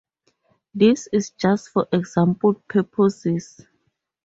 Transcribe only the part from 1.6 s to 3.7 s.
for example purposes.